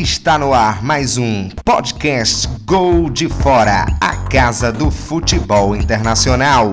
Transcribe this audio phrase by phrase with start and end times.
[0.00, 6.72] Está no ar mais um podcast Gol de Fora, a casa do futebol internacional.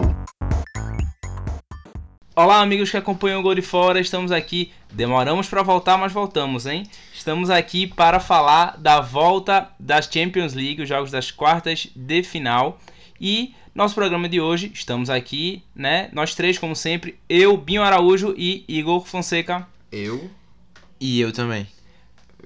[2.35, 4.71] Olá, amigos que acompanham o Gol de Fora, estamos aqui.
[4.93, 6.83] Demoramos para voltar, mas voltamos, hein?
[7.15, 12.79] Estamos aqui para falar da volta das Champions League, os jogos das quartas de final.
[13.19, 16.09] E nosso programa de hoje, estamos aqui, né?
[16.13, 19.67] Nós três, como sempre, eu, Binho Araújo e Igor Fonseca.
[19.91, 20.29] Eu.
[20.99, 21.74] E eu também.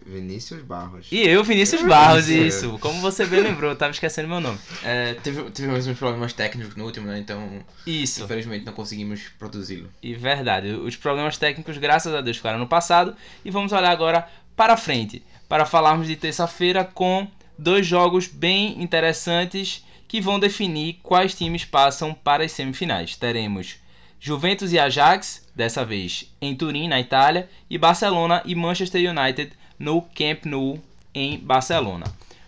[0.10, 1.08] Vinícius Barros.
[1.12, 2.78] E eu, Vinícius Barros, isso.
[2.80, 4.58] Como você bem lembrou, eu tava esquecendo meu nome.
[4.84, 7.20] É, teve, tivemos uns problemas técnicos no último, né?
[7.20, 8.24] Então, Isso.
[8.24, 9.90] infelizmente, não conseguimos produzi-lo.
[10.02, 13.16] E verdade, os problemas técnicos, graças a Deus, ficaram no passado.
[13.46, 19.86] E vamos olhar agora para frente, para falarmos de terça-feira com dois jogos bem interessantes
[20.08, 23.16] que vão definir quais times passam para as semifinais.
[23.16, 23.78] Teremos
[24.20, 30.02] Juventus e Ajax, dessa vez em Turim, na Itália, e Barcelona e Manchester United no
[30.02, 30.80] Camp Nou,
[31.16, 32.06] em Barcelona.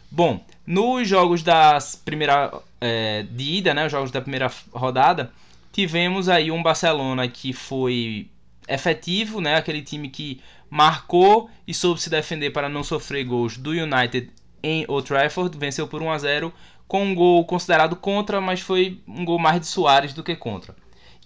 [0.09, 5.31] Bom, nos jogos da primeira é, de ida, né, os jogos da primeira rodada,
[5.71, 8.27] tivemos aí um Barcelona que foi
[8.67, 13.71] efetivo, né, aquele time que marcou e soube se defender para não sofrer gols do
[13.71, 14.29] United
[14.63, 16.53] em Old Trafford, venceu por 1 a 0
[16.87, 20.75] com um gol considerado contra, mas foi um gol mais de Soares do que contra.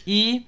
[0.05, 0.45] E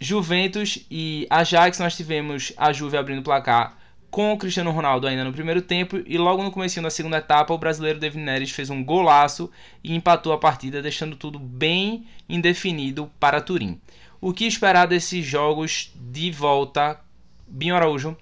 [0.00, 3.76] Juventus e Ajax, nós tivemos a Juve abrindo o placar
[4.16, 7.52] com o Cristiano Ronaldo ainda no primeiro tempo e logo no começo da segunda etapa
[7.52, 9.50] o brasileiro David Neres fez um golaço
[9.84, 13.78] e empatou a partida, deixando tudo bem indefinido para Turim.
[14.18, 16.98] O que esperar desses jogos de volta?
[17.46, 18.16] Binho Araújo.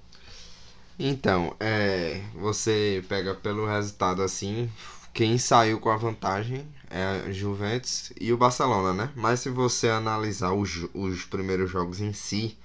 [0.98, 4.68] Então, é, você pega pelo resultado assim,
[5.12, 9.10] quem saiu com a vantagem é a Juventus e o Barcelona, né?
[9.14, 12.58] Mas se você analisar os, os primeiros jogos em si,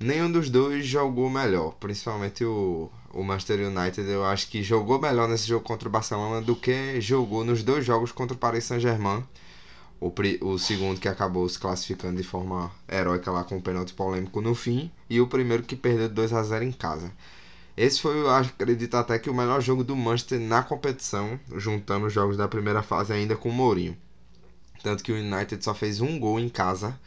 [0.00, 1.74] nenhum dos dois jogou melhor.
[1.78, 6.40] Principalmente o, o Manchester United, eu acho que jogou melhor nesse jogo contra o Barcelona
[6.40, 9.22] do que jogou nos dois jogos contra o Paris Saint-Germain.
[10.00, 10.10] O,
[10.40, 14.54] o segundo que acabou se classificando de forma heróica lá com um pênalti polêmico no
[14.54, 14.90] fim.
[15.10, 17.12] E o primeiro que perdeu 2 a 0 em casa.
[17.76, 22.12] Esse foi, eu acredito até que o melhor jogo do Manchester na competição, juntando os
[22.12, 23.96] jogos da primeira fase ainda com o Mourinho.
[24.82, 26.98] Tanto que o United só fez um gol em casa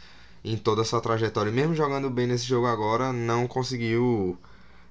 [0.44, 1.52] em toda a sua trajetória.
[1.52, 4.38] Mesmo jogando bem nesse jogo agora, não conseguiu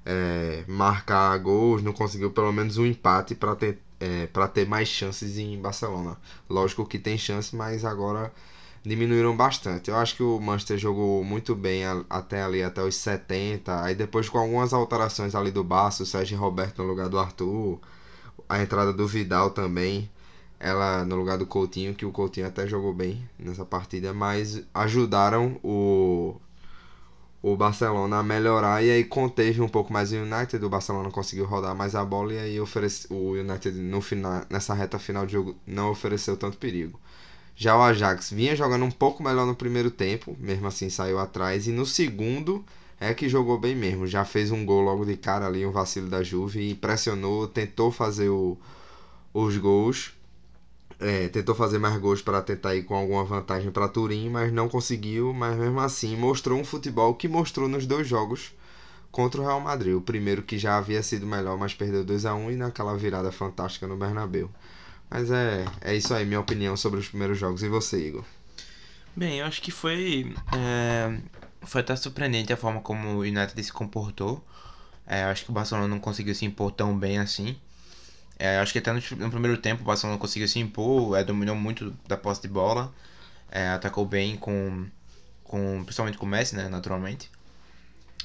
[0.05, 5.39] é, marcar gols, não conseguiu pelo menos um empate para ter, é, ter mais chances
[5.39, 6.17] em Barcelona.
[6.49, 8.33] Lógico que tem chance, mas agora
[8.85, 9.91] diminuíram bastante.
[9.91, 13.83] Eu acho que o Manchester jogou muito bem até ali, até os 70.
[13.83, 17.79] Aí depois com algumas alterações ali do Barça, o Sérgio Roberto no lugar do Arthur,
[18.49, 20.11] a entrada do Vidal também,
[20.62, 25.59] ela no lugar do Coutinho, que o Coutinho até jogou bem nessa partida, mas ajudaram
[25.65, 26.37] o
[27.43, 31.45] o Barcelona a melhorar e aí conteve um pouco mais o United, o Barcelona conseguiu
[31.45, 35.33] rodar mais a bola e aí oferece, o United no final, nessa reta final de
[35.33, 37.01] jogo não ofereceu tanto perigo.
[37.56, 41.67] Já o Ajax vinha jogando um pouco melhor no primeiro tempo, mesmo assim saiu atrás.
[41.69, 42.65] E no segundo
[43.01, 44.06] é que jogou bem mesmo.
[44.06, 46.71] Já fez um gol logo de cara ali, um vacilo da Juve.
[46.71, 48.59] E pressionou, tentou fazer o-
[49.34, 50.12] os gols.
[51.03, 54.69] É, tentou fazer mais gols para tentar ir com alguma vantagem para Turim, mas não
[54.69, 55.33] conseguiu.
[55.33, 58.53] Mas mesmo assim mostrou um futebol que mostrou nos dois jogos
[59.11, 59.95] contra o Real Madrid.
[59.95, 63.31] O primeiro que já havia sido melhor, mas perdeu 2 a 1 e naquela virada
[63.33, 64.51] fantástica no Bernabéu.
[65.11, 67.63] Mas é, é isso aí, minha opinião sobre os primeiros jogos.
[67.63, 68.25] E você, Igor?
[69.15, 70.34] Bem, eu acho que foi.
[70.57, 71.19] é,
[71.63, 74.43] foi até surpreendente a forma como o United se comportou.
[75.07, 77.57] É, eu acho que o Barcelona não conseguiu se impor tão bem assim.
[78.42, 81.54] É, acho que até no, no primeiro tempo o Barcelona conseguiu se impor, é, dominou
[81.56, 82.92] muito da posse de bola,
[83.50, 84.86] é, atacou bem com,
[85.44, 85.82] com.
[85.84, 87.30] principalmente com o Messi, né, naturalmente.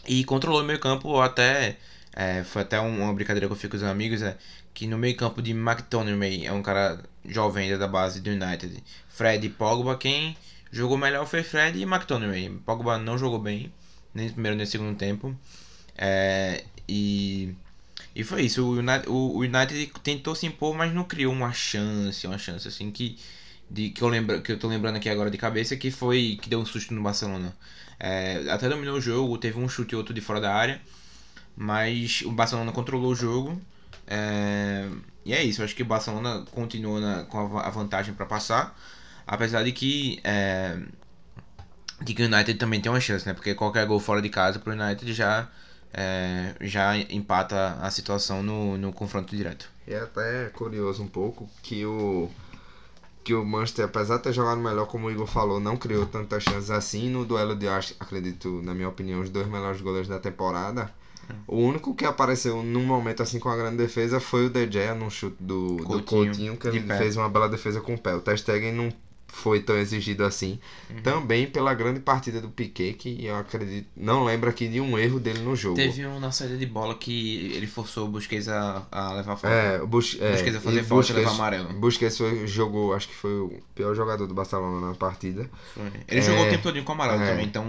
[0.07, 1.77] E controlou o meio campo até.
[2.19, 4.35] é, foi até um- uma brincadeira que eu fico com os amigos, é
[4.73, 8.83] que no meio campo de McTominay é um cara jovem ainda da base do United.
[9.09, 10.35] Fred e Pogba, quem
[10.71, 12.49] jogou melhor foi Fred e McTominay.
[12.65, 13.71] Pogba não jogou bem,
[14.15, 15.35] nem no primeiro nem no segundo tempo.
[15.97, 17.53] É, e,
[18.19, 18.63] e foi isso.
[18.65, 22.91] O United, o, United tentou se impor, mas não criou uma chance, uma chance assim
[22.91, 23.17] que
[23.69, 26.49] de, que eu lembro que eu tô lembrando aqui agora de cabeça que foi que
[26.49, 27.55] deu um susto no Barcelona.
[27.99, 30.81] É, até dominou o jogo, teve um chute e outro de fora da área,
[31.55, 33.61] mas o Barcelona controlou o jogo.
[34.07, 34.87] é,
[35.25, 38.77] e é isso, acho que o Barcelona continua na- com a vantagem para passar,
[39.27, 40.77] apesar de que é,
[42.01, 43.33] de que o United também tem uma chance, né?
[43.33, 45.49] Porque qualquer gol fora de casa pro United já
[45.93, 49.69] é, já empata a situação no, no confronto direto.
[49.87, 52.29] E é até curioso um pouco que o
[53.23, 56.43] que o Manchester, apesar de ter jogado melhor, como o Igor falou, não criou tantas
[56.43, 57.09] chances assim.
[57.09, 60.89] No duelo de, acredito, na minha opinião, os dois melhores goleiros da temporada.
[61.45, 65.09] O único que apareceu num momento assim com a grande defesa foi o Gea num
[65.09, 68.15] chute do Coutinho, do Coutinho que ele fez uma bela defesa com o pé.
[68.15, 68.93] O Ter Stegen não
[69.27, 70.59] foi tão exigido assim.
[70.89, 71.01] Uhum.
[71.01, 75.19] Também pela grande partida do Piquet, que eu acredito, não lembro aqui de um erro
[75.19, 75.75] dele no jogo.
[75.75, 79.55] Teve um na saída de bola que ele forçou o Busquets a, a levar falta.
[79.55, 81.73] É, o Bus, é, Busquets a fazer falta e levar amarelo.
[81.73, 85.49] Busquets foi, jogou, acho que foi o pior jogador do Barcelona na partida.
[85.73, 85.91] Foi.
[86.07, 86.23] Ele É.
[86.23, 87.29] jogou o tempo todo com amarelo É.
[87.31, 87.65] também, então.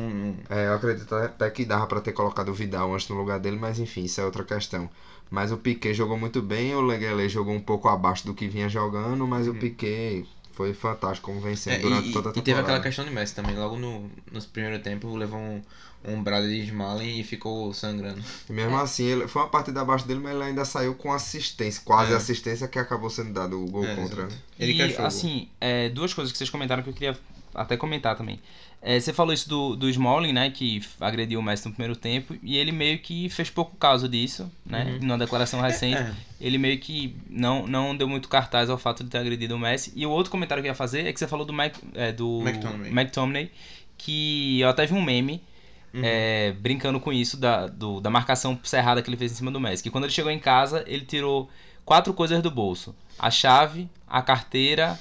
[0.49, 3.59] É, eu acredito até que dava pra ter colocado o Vidal antes no lugar dele,
[3.59, 4.89] mas enfim, isso é outra questão.
[5.31, 8.67] Mas o Piquet jogou muito bem, o Leguele jogou um pouco abaixo do que vinha
[8.67, 10.25] jogando, mas o Piquet
[10.59, 12.43] foi fantástico como vencendo É, durante e, toda a e temporada.
[12.43, 13.55] teve aquela questão de Messi também.
[13.57, 15.63] Logo no, nos primeiro tempo levou um,
[16.05, 18.21] um brado de Smalling e ficou sangrando.
[18.51, 21.81] E mesmo assim, ele, foi uma partida abaixo dele, mas ele ainda saiu com assistência,
[21.85, 22.17] quase É.
[22.17, 24.29] assistência que acabou sendo dado o gol É, contra.
[24.59, 27.17] Ele e, assim, é, duas coisas que vocês comentaram que eu queria
[27.55, 28.41] até comentar também.
[28.81, 32.37] É, você falou isso do, do Smalling, né, que agrediu o Messi no primeiro tempo,
[32.43, 34.99] e ele meio que fez pouco caso disso, né, Uhum.
[35.07, 35.97] numa declaração recente.
[36.01, 39.59] É, Ele meio que não, não deu muito cartaz ao fato de ter agredido o
[39.59, 39.93] Messi.
[39.97, 42.13] E o outro comentário que eu ia fazer é que você falou do, Mac, é,
[42.13, 42.93] do McTominay.
[42.93, 43.51] McTominay,
[43.97, 45.43] que eu até vi um meme
[45.93, 46.03] Uhum.
[46.05, 49.59] é, brincando com isso da, do- da marcação cerrada que ele fez em cima do
[49.59, 49.83] Messi.
[49.83, 51.51] Que quando ele chegou em casa, ele tirou
[51.85, 55.01] quatro coisas do bolso: a chave, a carteira,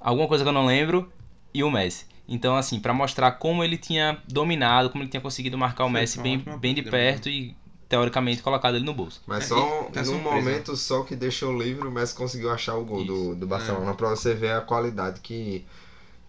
[0.00, 1.12] alguma coisa que eu não lembro
[1.52, 2.06] e o Messi.
[2.28, 6.00] Então, assim, pra mostrar como ele tinha dominado, como ele tinha conseguido marcar o Foi
[6.00, 7.56] Messi bem, bem de perto e,
[7.88, 9.20] teoricamente, colocado ele no bolso.
[9.26, 12.76] Mas É, só e tá num momento só que deixou livre, o Messi conseguiu achar
[12.76, 13.34] o gol do, Isso.
[13.34, 15.66] do Barcelona pra você ver a qualidade que,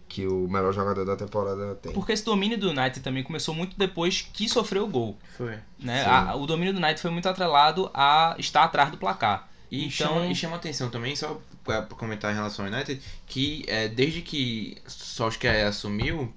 [0.08, 1.92] que o melhor jogador da temporada tem.
[1.92, 5.16] Porque esse domínio do United também começou muito depois que sofreu o gol.
[5.36, 5.56] Foi.
[5.78, 6.04] Né?
[6.04, 9.48] A- o domínio do United foi muito atrelado a estar atrás do placar.
[9.70, 13.64] E, Então- chama, e chama atenção também, só pra comentar em relação ao United, que
[13.66, 16.32] é, desde que Solskjaer assumiu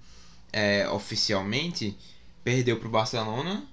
[0.51, 1.97] é, oficialmente,
[2.43, 3.65] perdeu pro Barcelona.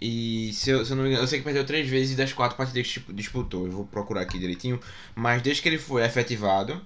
[0.00, 2.32] E se eu, se eu não me engano, eu sei que perdeu três vezes das
[2.32, 3.66] quatro partidas que disputou.
[3.66, 4.80] Eu vou procurar aqui direitinho.
[5.14, 6.80] Mas desde que ele foi efetivado,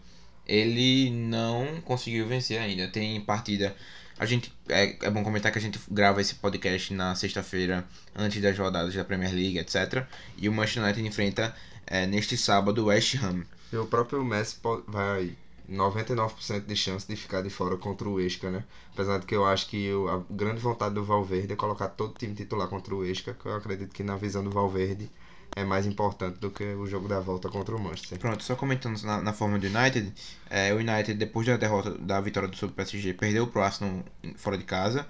[0.47, 2.89] ele não conseguiu vencer ainda.
[2.89, 3.75] Tem partida.
[4.19, 4.53] A gente.
[4.69, 7.85] É, é bom comentar que a gente grava esse podcast na sexta-feira,
[8.15, 10.05] antes das rodadas da Premier League, etc.
[10.37, 11.55] E o Manchester United enfrenta
[11.87, 13.45] é, neste sábado o West Ham.
[13.73, 14.57] E o próprio Messi
[14.87, 15.37] vai
[15.69, 18.65] 99% de chance de ficar de fora contra o Esca, né?
[18.93, 22.11] Apesar de que eu acho que o- a grande vontade do Valverde é colocar todo
[22.13, 25.11] o time titular contra o Esca, que eu acredito que na visão do Valverde
[25.57, 28.19] é mais importante do que o jogo da volta contra o Manchester.
[28.19, 30.13] Pronto, só comentando na, na forma do United,
[30.51, 34.05] é, o United, depois da derrota da vitória do o PSG, perdeu pro Arsenal
[34.37, 35.07] fora de casa,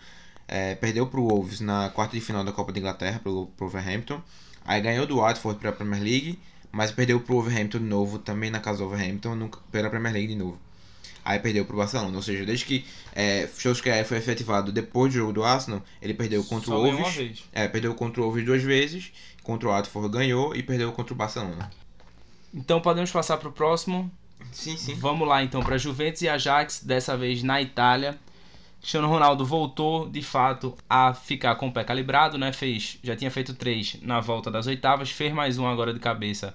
[0.46, 4.20] é, perdeu pro Wolves na quarta de final da Copa de Inglaterra, pro, pro Wolverhampton,
[4.64, 6.38] aí ganhou do Watford pela Premier League,
[6.74, 10.28] mas perdeu pro Wolverhampton de novo, também na casa do Wolverhampton, no, pela Premier League
[10.28, 10.58] de novo.
[11.24, 12.84] Aí perdeu pro Barcelona, ou seja, desde que
[13.14, 17.44] é, Solskjaer foi efetivado depois do jogo do Arsenal, ele perdeu contra Só o Wolves,
[17.52, 19.12] é, perdeu contra o Wolves duas vezes,
[19.42, 21.70] contra o Watford ganhou e perdeu contra o Barcelona.
[22.52, 24.10] Então podemos passar pro próximo.
[24.52, 24.94] Sim, sim.
[24.94, 28.18] Vamos lá então para Juventus e Ajax, dessa vez na Itália.
[28.80, 32.52] Cristiano Ronaldo voltou de fato a ficar com o pé calibrado, né?
[32.52, 36.54] Fez, já tinha feito três na volta das oitavas, fez mais um agora de cabeça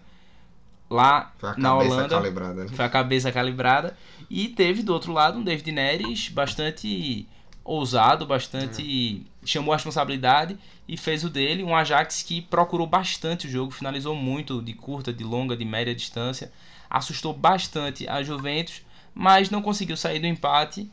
[0.89, 2.09] lá Foi a na Holanda.
[2.09, 2.69] calibrada, né?
[2.69, 3.97] Foi a cabeça calibrada.
[4.29, 7.27] E teve do outro lado um David Neres bastante
[7.63, 9.25] ousado, bastante.
[9.45, 11.63] chamou a responsabilidade e fez o dele.
[11.63, 15.93] Um Ajax que procurou bastante o jogo, finalizou muito de curta, de longa, de média
[15.93, 16.51] distância.
[16.89, 18.81] Assustou bastante a Juventus,
[19.13, 20.89] mas não conseguiu sair do empate.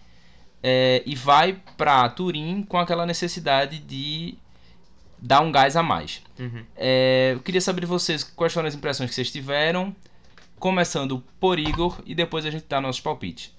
[0.63, 4.37] é, e vai para Turim com aquela necessidade de
[5.19, 6.23] dar um gás a mais.
[6.39, 6.65] Uhum.
[6.77, 9.95] É, eu queria saber de vocês quais foram as impressões que vocês tiveram,
[10.59, 13.53] começando por Igor e depois a gente dá nossos palpites.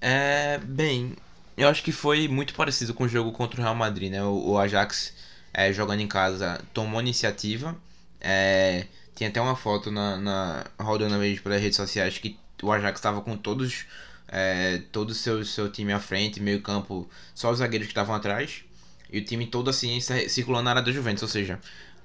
[0.00, 1.16] É, bem,
[1.56, 4.22] eu acho que foi muito parecido com o jogo contra o Real Madrid, né?
[4.22, 5.14] O, o Ajax
[5.52, 7.76] é, jogando em casa tomou iniciativa.
[8.20, 12.98] É, tinha até uma foto na, na rodando mesmo pelas redes sociais que o Ajax
[12.98, 13.86] estava com todos
[14.30, 18.14] é, todo o seu, seu time à frente, meio campo, só os zagueiros que estavam
[18.14, 18.64] atrás.
[19.12, 21.58] E o time todo assim cir- circulando na área da Juventus, ou seja,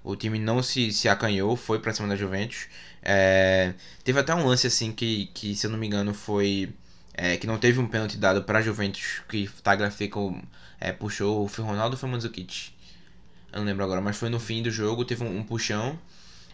[0.03, 2.67] o time não se, se acanhou, foi pra cima da Juventus.
[3.01, 6.74] É, teve até um lance assim que, que, se eu não me engano, foi
[7.13, 10.41] é, que não teve um pênalti dado pra Juventus, que Tagliafico
[10.79, 12.71] é, puxou, foi Ronaldo ou foi Mandzukic?
[13.51, 16.00] Eu não lembro agora, mas foi no fim do jogo, teve um, um puxão.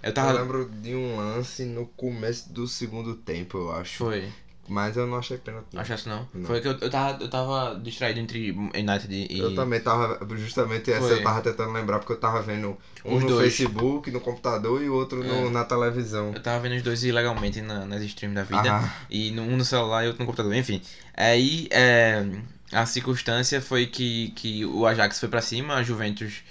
[0.04, 0.32] Eu Eu tava...
[0.32, 4.08] lembro de um lance no começo do segundo tempo, eu acho.
[4.08, 4.34] Foi,
[4.70, 5.66] Mas eu não achei pênalti.
[5.76, 6.26] achasse não?
[6.34, 6.46] Não.
[6.46, 9.38] Foi que eu, eu, tava, eu tava distraído entre United e...
[9.40, 11.18] Eu também tava, justamente essa Foi.
[11.20, 13.54] eu tava tentando lembrar, porque eu tava vendo um Os no dois.
[13.54, 15.50] Facebook, no computador e o outro no- É.
[15.50, 16.32] na televisão.
[16.34, 18.74] Eu tava vendo os dois ilegalmente na, nas streams da vida.
[18.76, 20.82] Ah, E no- um no celular e outro no computador, enfim.
[21.18, 22.26] Aí é,
[22.72, 26.44] a circunstância foi que, que o Ajax foi pra cima, a Juventus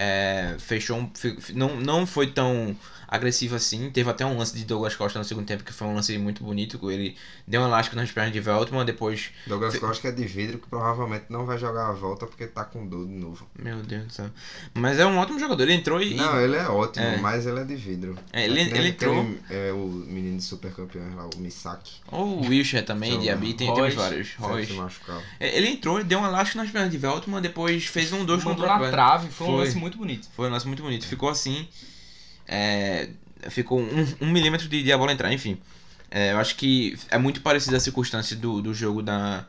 [0.00, 1.10] É, fechou um,
[1.54, 2.76] não, não foi tão
[3.08, 3.90] agressivo assim.
[3.90, 6.44] Teve até um lance de Douglas Costa no segundo tempo que foi um lance muito
[6.44, 6.90] bonito.
[6.90, 9.30] Ele deu um elástico nas pernas de Veltman, depois.
[9.46, 12.46] Douglas Fe- Costa que é de vidro, que provavelmente não vai jogar a volta porque
[12.46, 13.46] tá com dor de novo.
[13.58, 14.30] Meu Deus do céu.
[14.74, 15.62] Mas é um ótimo jogador.
[15.62, 16.14] Ele entrou e.
[16.14, 17.16] Não, ele é ótimo, É.
[17.16, 18.18] mas ele é de vidro.
[18.32, 21.94] É, ele- nem ele aquele, entrou- É o menino de super campeões lá, o Misaki.
[22.12, 23.22] Ou o Wilshire também, Joga.
[23.22, 23.96] Diaby, tem, Royce.
[23.96, 24.34] vários.
[24.36, 24.72] Royce.
[25.40, 28.66] É, Ele entrou, deu um elástico nas pernas de Veltman, depois fez um dois Mandou
[28.66, 29.64] contra o trave, foi um Foi.
[29.64, 30.28] lance muito bonito.
[30.36, 31.06] Foi um lance muito bonito.
[31.06, 31.66] Ficou assim.
[32.48, 33.10] É,
[33.50, 35.58] ficou um, um milímetro de, de a bola entrar, enfim.
[36.10, 39.46] É, eu acho que é muito parecida a circunstância do, do jogo da,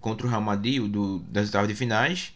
[0.00, 2.32] contra o Real Madrid, do, das oitavas de finais.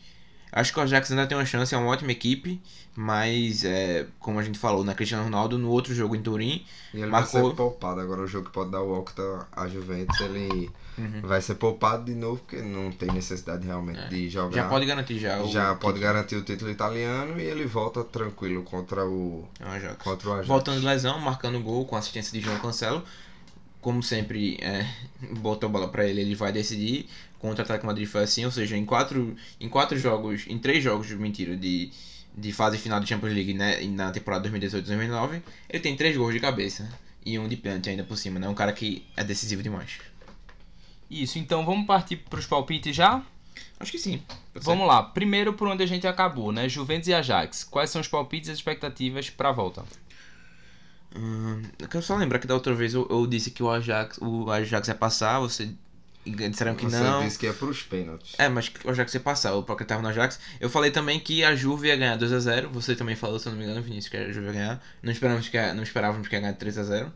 [0.53, 2.61] Acho que o Ajax ainda tem uma chance, é uma ótima equipe,
[2.95, 6.99] mas é, como a gente falou, na Cristiano Ronaldo, no outro jogo em Turim, E
[6.99, 7.41] ele Marcou.
[7.41, 8.01] vai ser poupado.
[8.01, 11.23] Agora o jogo que pode dar o Octa a Juventus, ele Uhum.
[11.23, 14.55] vai ser poupado de novo, porque não tem necessidade realmente de jogar.
[14.55, 16.01] já pode garantir já o Já pode título.
[16.13, 19.97] garantir o título italiano e ele volta tranquilo contra o, É o Ajax.
[20.05, 20.47] contra o Ajax.
[20.49, 23.03] Voltando de lesão, marcando gol com assistência de João Cancelo.
[23.83, 24.87] Como sempre, é,
[25.41, 27.07] botou a bola pra ele, ele vai decidir.
[27.39, 30.83] Contra o Atlético Madrid foi assim, ou seja, em quatro, em quatro jogos, em três
[30.83, 31.91] jogos, mentira, de,
[32.35, 36.41] de fase final da Champions League né, na temporada 2018-2019, ele tem três gols de
[36.41, 36.89] cabeça
[37.27, 38.49] e um de pênalti ainda por cima, né?
[38.49, 39.99] Um cara que é decisivo demais.
[41.11, 43.23] Isso, então vamos partir para os palpites já?
[43.79, 44.23] Acho que sim.
[44.55, 45.03] Vamos lá.
[45.03, 46.69] Primeiro por onde a gente acabou, né?
[46.69, 47.65] Juventus e Ajax.
[47.65, 49.85] Quais são os palpites e as expectativas para a volta?
[51.16, 54.19] Hum, eu quero só lembrar que da outra vez eu, eu disse que o Ajax,
[54.21, 55.71] o Ajax ia passar, você
[56.25, 57.25] disseram que Você não.
[57.25, 58.35] disse que é pros pênaltis.
[58.38, 60.38] É, mas o Ajax ia passar, o Pocket tava no Ajax.
[60.61, 62.69] Eu falei também que a Juve ia ganhar 2x0.
[62.73, 64.83] Você também falou, se eu não me engano, Vinícius, que a Juve ia ganhar.
[65.02, 67.11] Não esperávamos que, ia- não esperávamos que ia ganhar 3x0.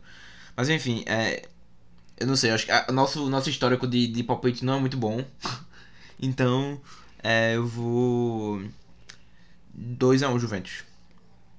[0.55, 1.47] Mas enfim, é.
[2.19, 4.79] Eu não sei, eu acho que a- nosso, nosso histórico de, de palpite não é
[4.79, 5.23] muito bom.
[6.19, 6.79] então,
[7.23, 8.61] é, eu vou.
[9.75, 10.83] 2x1 Juventus.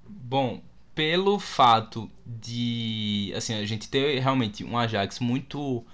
[0.07, 0.61] Bom,
[0.99, 5.85] pelo fato de assim a gente ter realmente um Ajax muito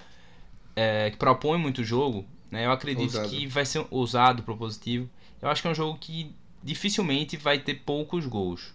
[0.75, 2.64] é, que propõe muito jogo, né?
[2.64, 3.28] Eu acredito Ousado.
[3.28, 5.06] que vai ser ousado, propositivo.
[5.42, 8.73] Eu acho que é um jogo que dificilmente vai ter poucos gols.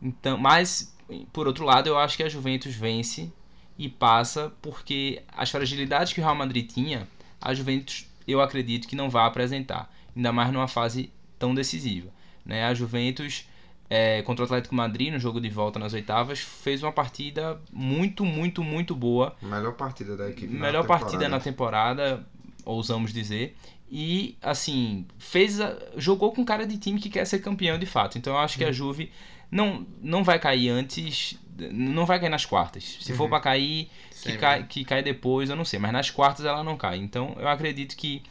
[0.00, 0.96] Então, mas
[1.32, 3.32] por outro lado, eu acho que a Juventus vence
[3.76, 7.08] e passa porque as fragilidades que o Real Madrid tinha,
[7.40, 12.08] a Juventus eu acredito que não vai apresentar, ainda mais numa fase tão decisiva,
[12.44, 12.66] né?
[12.66, 13.49] A Juventus
[13.90, 18.24] é, contra o Atlético Madrid no jogo de volta nas oitavas fez uma partida muito,
[18.24, 20.52] muito, muito boa Melhor partida da equipe.
[20.54, 21.04] na melhor temporada.
[21.04, 22.26] partida na temporada,
[22.64, 23.56] ousamos dizer.
[23.90, 28.16] E assim, fez a- jogou com cara de time que quer ser campeão de fato.
[28.16, 29.10] Então eu acho que a Juve
[29.50, 31.36] não, não vai cair antes,
[31.72, 32.98] não vai cair nas quartas.
[33.00, 33.30] Se for Uhum.
[33.30, 33.90] para cair,
[34.22, 36.98] que cai, que cai depois, eu não sei, mas nas quartas ela não cai.
[36.98, 38.22] Então eu acredito que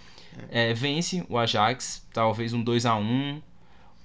[0.50, 3.42] é, vence o Ajax, talvez um 2 a 1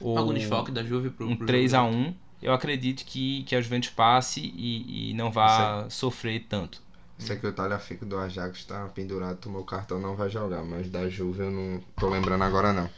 [0.01, 1.77] ou Algum desfalque da Juve pro, um pro 3 jogo.
[1.77, 6.83] a 1 Eu acredito que, que a Juventus passe e, e não vá sofrer tanto.
[7.19, 10.91] Sei que o Talhafico do Ajax tá pendurado, tomou o cartão, não vai jogar, mas
[10.91, 12.91] da Juve eu não tô lembrando agora não.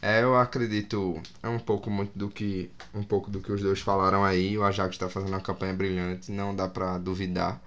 [0.00, 3.80] É, eu acredito, é um pouco muito do que um pouco do que os dois
[3.80, 7.60] falaram aí, o Ajax tá fazendo uma campanha brilhante, não dá pra duvidar.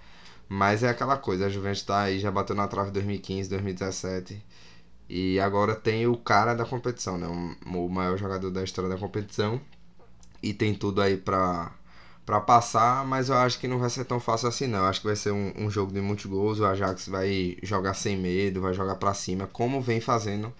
[0.47, 4.43] Mas é aquela coisa, a Juventus tá aí, já bateu na trave 2015, 2017.
[5.09, 7.27] E agora tem o cara da competição, né?
[7.65, 9.61] O, maior jogador da história da competição.
[10.41, 11.71] E tem tudo aí pra,
[12.25, 14.79] pra passar, mas eu acho que não vai ser tão fácil assim não.
[14.79, 16.59] Eu acho que vai ser um, um jogo de muitos gols.
[16.59, 20.53] O Ajax vai jogar sem medo, vai jogar pra cima, como vem fazendo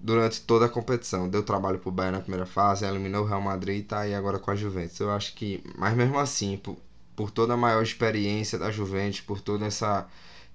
[0.00, 1.28] durante toda a competição.
[1.28, 4.38] Deu trabalho pro Bayern na primeira fase, eliminou o Real Madrid e tá aí agora
[4.38, 4.98] com a Juventus.
[5.00, 6.76] Eu acho que, mas mesmo assim, por,
[7.14, 10.06] por toda a maior experiência da Juventus, por toda essa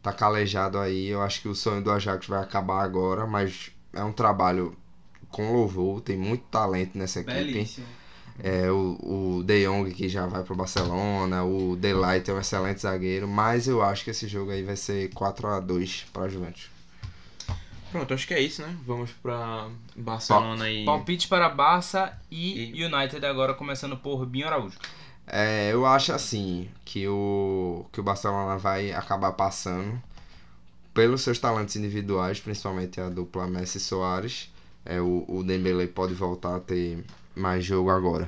[0.02, 4.04] tá calejado aí, eu acho que o sonho do Ajax vai acabar agora, mas é
[4.04, 4.76] um trabalho
[5.30, 7.84] com louvor, tem muito talento nessa equipe.
[8.44, 12.82] É, o, o De Jong que já vai pro Barcelona, o Delight é um excelente
[12.82, 16.70] zagueiro, mas eu acho que esse jogo aí vai ser 4 a 2 pra Juventus.
[17.92, 18.74] Pronto, acho que é isso, né?
[18.88, 20.86] Vamos pra Barcelona e.
[20.86, 24.78] Palpite para Barça e, United agora começando por Binho Araújo.
[25.34, 30.02] É, eu acho assim que o que o Barcelona vai acabar passando
[30.94, 34.52] pelos seus talentos individuais, principalmente a dupla Messi Soares.
[34.86, 38.28] É, o, o Dembele pode voltar a ter mais jogo agora.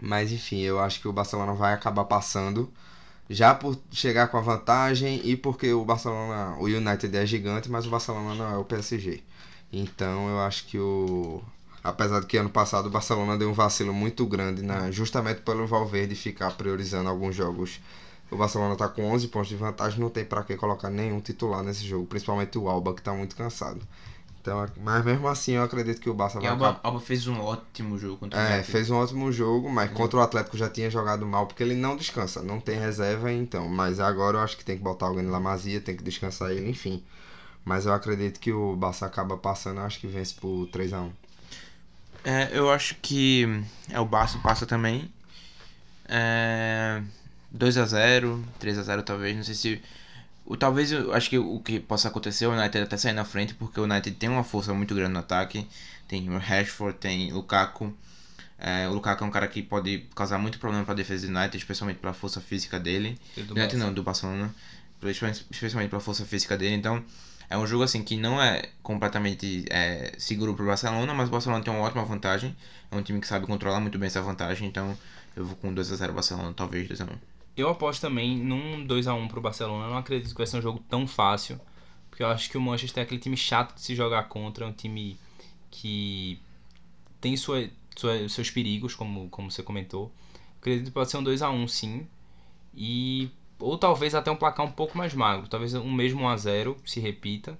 [0.00, 2.72] Mas enfim, eu acho que o Barcelona vai acabar passando
[3.28, 7.86] já por chegar com a vantagem e porque o Barcelona, o United é gigante, mas
[7.86, 9.22] o Barcelona não é o PSG.
[9.72, 11.42] Então eu acho que o
[11.84, 15.66] apesar de que ano passado o Barcelona deu um vacilo muito grande na justamente pelo
[15.66, 17.78] Valverde ficar priorizando alguns jogos.
[18.30, 21.62] O Barcelona tá com 11 pontos de vantagem, não tem para que colocar nenhum titular
[21.62, 23.86] nesse jogo, principalmente o Alba que tá muito cansado.
[24.40, 26.78] Então, mas mesmo assim eu acredito que o Barça vai Alba.
[26.82, 28.72] Alba fez um ótimo jogo contra o É, United.
[28.72, 31.96] fez um ótimo jogo, mas contra o Atlético já tinha jogado mal porque ele não
[31.96, 33.68] descansa, não tem reserva então.
[33.68, 36.68] Mas agora eu acho que tem que botar alguém na Masia, tem que descansar ele,
[36.68, 37.02] enfim.
[37.64, 41.10] Mas eu acredito que o Barça acaba passando, acho que vence por 3x1.
[42.24, 43.46] É, eu acho que
[43.90, 45.12] é o Barça passa também.
[46.08, 47.02] É,
[47.54, 49.82] 2x0, 3x0 talvez, não sei se.
[50.46, 53.24] O, talvez eu acho que o que possa acontecer é o United até sair na
[53.24, 55.66] frente, porque o United tem uma força muito grande no ataque.
[56.08, 57.94] Tem o Rashford, tem o Lukaku.
[58.58, 61.36] É, o Lukaku é um cara que pode causar muito problema para a defesa do
[61.36, 63.18] United, especialmente pela força física dele.
[63.36, 63.76] Do United Barça.
[63.76, 64.54] não, do Barcelona.
[64.96, 66.74] Especialmente especialmente pela força física dele.
[66.74, 67.02] Então,
[67.50, 71.62] é um jogo assim que não é completamente é, seguro pro Barcelona, mas o Barcelona
[71.62, 72.56] tem uma ótima vantagem.
[72.90, 74.68] É um time que sabe controlar muito bem essa vantagem.
[74.68, 74.96] Então,
[75.36, 77.18] eu vou com 2x0 Barcelona, talvez 2x1.
[77.56, 79.84] Eu aposto também num 2x1 pro Barcelona.
[79.86, 81.60] Eu não acredito que vai ser um jogo tão fácil.
[82.10, 84.64] Porque eu acho que o Manchester é aquele time chato de se jogar contra.
[84.64, 85.18] É um time
[85.70, 86.38] que
[87.20, 90.12] tem sua, sua- seus perigos, como, como você comentou.
[90.60, 92.06] Acredito que pode ser um 2x1 sim.
[92.74, 93.30] E.
[93.64, 95.48] Ou talvez até um placar um pouco mais magro.
[95.48, 97.58] Talvez um mesmo 1x0 se repita.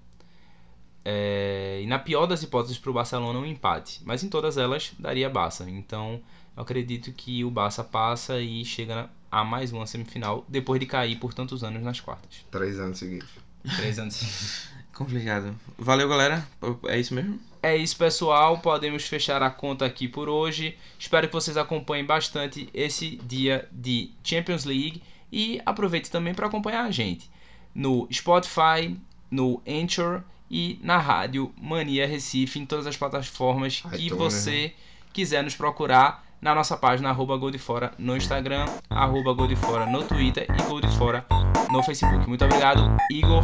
[1.02, 4.00] É, e na pior das hipóteses para o Barcelona um empate.
[4.04, 5.68] Mas em todas elas daria Barça.
[5.68, 6.20] Então
[6.54, 11.16] eu acredito que o Barça passa e chega a mais uma semifinal depois de cair
[11.16, 12.44] por tantos anos nas quartas.
[12.50, 13.30] 3 anos seguidos.
[13.76, 14.68] Três anos.
[14.92, 15.58] Complicado.
[15.78, 16.46] Valeu, galera.
[16.86, 17.40] É isso mesmo?
[17.62, 18.58] É isso, pessoal.
[18.58, 20.76] Podemos fechar a conta aqui por hoje.
[20.98, 25.02] Espero que vocês acompanhem bastante esse dia de Champions League
[25.34, 27.28] e aproveite também para acompanhar a gente
[27.74, 28.96] no Spotify,
[29.28, 34.72] no Anchor e na rádio Mania Recife, em todas as plataformas que iTunes, você
[35.12, 39.56] quiser nos procurar na nossa página arroba Gol de Fora no Instagram, arroba Gol de
[39.56, 41.26] Fora no Twitter e Gol de Fora
[41.72, 42.28] no Facebook.
[42.28, 43.42] Muito obrigado, Igor.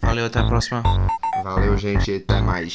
[0.00, 0.82] Valeu, até a próxima.
[1.42, 2.74] Valeu, gente, e até mais.